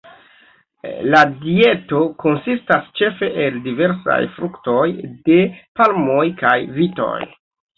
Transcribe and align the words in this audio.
La 1.15 1.19
dieto 1.43 1.99
konsistas 2.23 2.89
ĉefe 3.01 3.29
el 3.45 3.61
diversaj 3.67 4.19
fruktoj, 4.39 4.87
de 5.29 5.39
palmoj 5.81 6.25
kaj 6.45 6.57
vitoj. 6.81 7.17